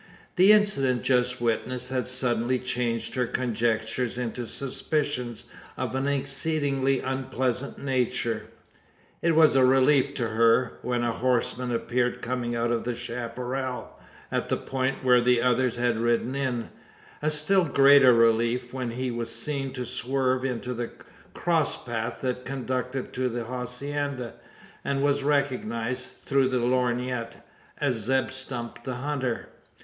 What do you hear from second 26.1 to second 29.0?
through the lorgnette, as Zeb Stump the